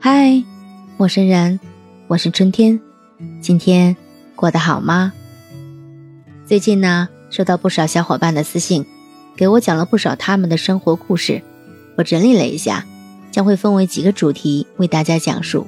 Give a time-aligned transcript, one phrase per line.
[0.00, 0.44] 嗨，
[0.96, 1.58] 陌生人，
[2.06, 2.80] 我是春天。
[3.40, 3.96] 今天
[4.36, 5.12] 过得好吗？
[6.46, 8.86] 最近呢，收到不少小伙伴的私信，
[9.36, 11.42] 给我讲了不少他们的生活故事。
[11.96, 12.86] 我整理了一下，
[13.32, 15.66] 将会分为几个主题为大家讲述。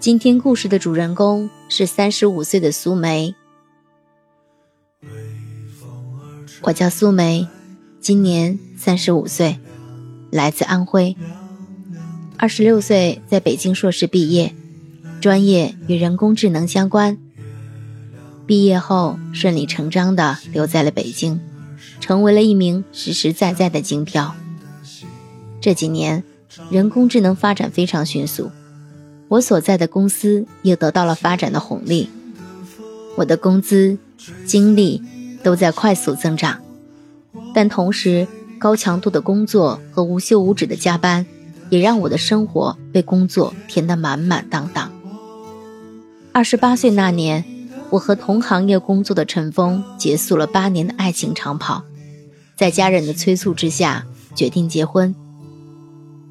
[0.00, 3.34] 今天故事的主人公是三十五岁的苏梅。
[6.62, 7.46] 我叫苏梅，
[8.00, 9.60] 今年三十五岁，
[10.30, 11.14] 来自安徽。
[12.38, 14.54] 二十六岁在北京硕士毕业，
[15.20, 17.16] 专业与人工智能相关。
[18.46, 21.40] 毕业后顺理成章的留在了北京，
[21.98, 24.34] 成为了一名实实在在的京漂。
[25.60, 26.22] 这几年，
[26.70, 28.50] 人工智能发展非常迅速，
[29.28, 32.10] 我所在的公司也得到了发展的红利。
[33.16, 33.96] 我的工资、
[34.44, 35.02] 精力
[35.42, 36.60] 都在快速增长，
[37.54, 38.28] 但同时
[38.58, 41.24] 高强度的工作和无休无止的加班。
[41.70, 44.90] 也让我的生活被工作填得满满当当。
[46.32, 47.44] 二十八岁那年，
[47.90, 51.82] 我和同行业工作的陈峰结束了八年的爱情长跑，
[52.56, 55.14] 在家人的催促之下，决定结婚。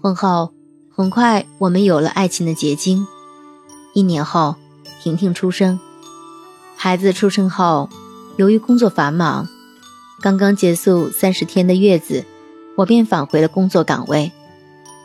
[0.00, 0.52] 婚后，
[0.90, 3.06] 很快我们有了爱情的结晶。
[3.94, 4.56] 一年后，
[5.02, 5.78] 婷婷出生。
[6.76, 7.88] 孩子出生后，
[8.36, 9.46] 由于工作繁忙，
[10.20, 12.24] 刚刚结束三十天的月子，
[12.76, 14.32] 我便返回了工作岗位。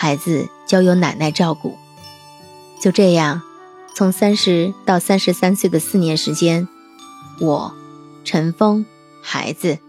[0.00, 1.74] 孩子交由奶奶照顾，
[2.80, 3.42] 就这样，
[3.96, 6.68] 从三十到三十三岁的四年时间，
[7.40, 7.74] 我、
[8.22, 8.86] 陈峰、
[9.20, 9.80] 孩子，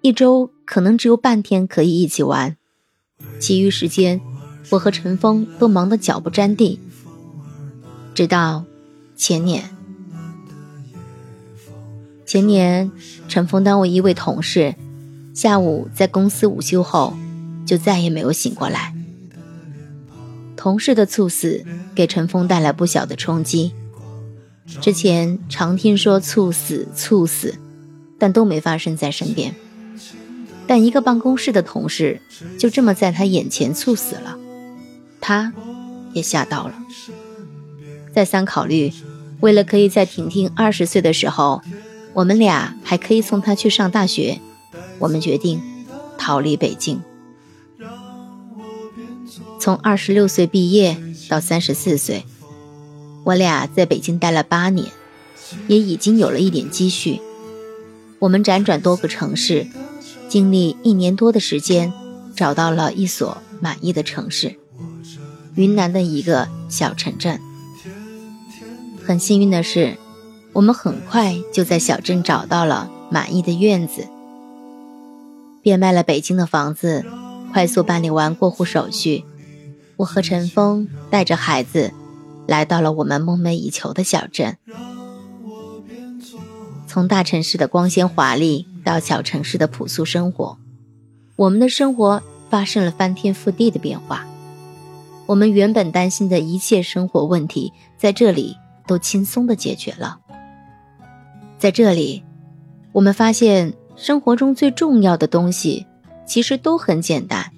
[0.00, 2.56] 一周可能只有半天可以一起玩，
[3.38, 4.20] 其余时间，
[4.70, 6.80] 我和陈峰都忙得脚不沾地。
[8.16, 8.64] 直到
[9.14, 9.70] 前年，
[12.26, 12.90] 前年，
[13.28, 14.74] 陈峰单位一位同事，
[15.32, 17.14] 下午在公司午休后，
[17.64, 18.92] 就再也没有醒过来。
[20.62, 23.72] 同事的猝死给陈峰带来不小的冲击。
[24.80, 27.56] 之前常听说猝死、猝死，
[28.16, 29.56] 但都没发生在身边。
[30.68, 32.20] 但一个办公室的同事
[32.60, 34.38] 就这么在他眼前猝死了，
[35.20, 35.52] 他
[36.12, 36.74] 也吓到了。
[38.14, 38.92] 再三考虑，
[39.40, 41.60] 为了可以在婷婷二十岁的时候，
[42.12, 44.38] 我们俩还可以送她去上大学，
[45.00, 45.60] 我们决定
[46.16, 47.02] 逃离北京。
[49.62, 50.96] 从二十六岁毕业
[51.28, 52.24] 到三十四岁，
[53.22, 54.88] 我俩在北京待了八年，
[55.68, 57.20] 也已经有了一点积蓄。
[58.18, 59.68] 我们辗转多个城市，
[60.28, 61.92] 经历一年多的时间，
[62.34, 64.56] 找到了一所满意的城市——
[65.54, 67.38] 云南的一个小城镇。
[69.04, 69.96] 很幸运的是，
[70.54, 74.08] 我们很快就在小镇找到了满意的院子，
[75.62, 77.04] 变卖了北京的房子，
[77.52, 79.24] 快速办理完过户手续。
[79.96, 81.92] 我和陈峰带着孩子，
[82.46, 84.56] 来到了我们梦寐以求的小镇。
[86.86, 90.58] 从大城市的光鲜华丽到小城市的朴素生活，
[91.36, 94.26] 我们的生活发生了翻天覆地的变化。
[95.26, 100.18] 我们原本担心的一切生活问题，在这里都轻松的解决了。
[101.58, 102.24] 在这里，
[102.90, 105.86] 我们发现生活中最重要的东西，
[106.26, 107.51] 其实都很简单。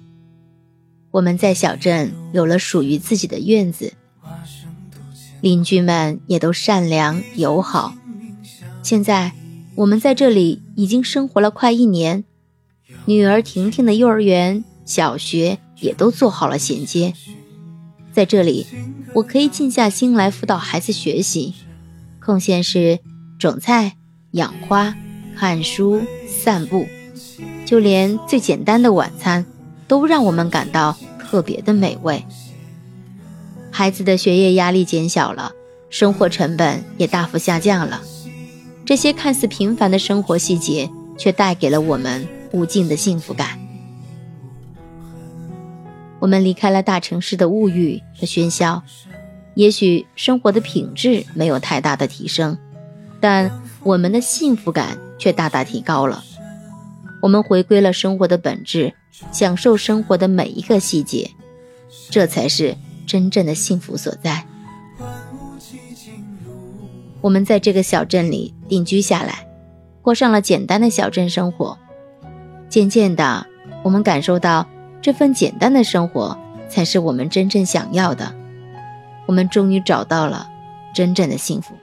[1.15, 3.93] 我们在小镇有了属于自己的院子，
[5.39, 7.95] 邻居们也都善良友好。
[8.83, 9.31] 现在
[9.75, 12.25] 我们在这里已经生活了快一年，
[13.05, 17.13] 女儿婷婷的幼儿园、小学也都做好了衔接。
[18.11, 18.67] 在这里，
[19.13, 21.53] 我可以静下心来辅导孩子学习，
[22.19, 22.99] 空闲时
[23.39, 23.95] 种菜、
[24.31, 24.93] 养花、
[25.37, 26.85] 看书、散步，
[27.65, 29.45] 就连最简单的晚餐。
[29.87, 30.97] 都让我们感到
[31.35, 32.23] 特别的美味。
[33.69, 35.51] 孩子的学业压力减小了，
[35.89, 38.01] 生活成本也大幅下降了。
[38.85, 43.59] 这些看似平凡的生活细节，却带给了我们无尽的幸福感。
[46.19, 48.81] 我们离开了大城市的物欲和喧嚣，
[49.55, 52.57] 也许生活的品质没有太大的提升，
[53.19, 53.51] 但
[53.83, 56.23] 我们的幸福感却大大提高了。
[57.21, 58.93] 我们回归了生活的本质。
[59.31, 61.31] 享受生活的每一个细节，
[62.09, 62.75] 这才是
[63.07, 64.45] 真正的幸福所在。
[67.21, 69.47] 我们在这个小镇里定居下来，
[70.01, 71.77] 过上了简单的小镇生活。
[72.67, 73.47] 渐渐的，
[73.83, 74.67] 我们感受到
[75.01, 76.37] 这份简单的生活
[76.67, 78.35] 才是我们真正想要的。
[79.27, 80.49] 我们终于找到了
[80.93, 81.73] 真正的幸福。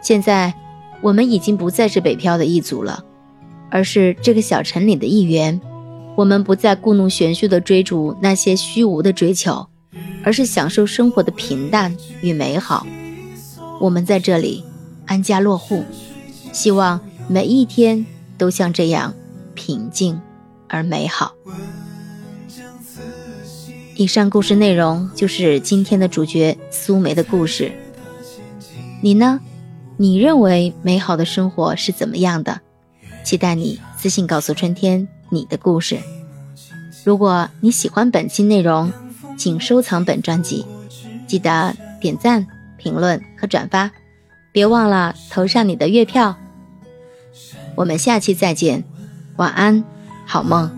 [0.00, 0.54] 现在，
[1.00, 3.04] 我们已经不再是北漂的一族了。
[3.70, 5.60] 而是这个小城里的一员，
[6.16, 9.66] 我们不再故弄玄虚的追逐那些虚无的追求，
[10.22, 12.86] 而是享受生活的平淡与美好。
[13.80, 14.64] 我们在这里
[15.06, 15.84] 安家落户，
[16.52, 18.04] 希望每一天
[18.36, 19.14] 都像这样
[19.54, 20.20] 平静
[20.68, 21.34] 而美好。
[23.96, 27.72] 以上故事内容就是今天的主角苏梅的故事。
[29.00, 29.40] 你呢？
[29.96, 32.60] 你认为美好的生活是怎么样的？
[33.24, 35.98] 期待你私信告诉春天你的故事。
[37.04, 38.92] 如果你喜欢本期内容，
[39.36, 40.66] 请收藏本专辑，
[41.26, 43.90] 记得点赞、评论和转发，
[44.52, 46.36] 别忘了投上你的月票。
[47.74, 48.84] 我们下期再见，
[49.36, 49.84] 晚安，
[50.26, 50.77] 好梦。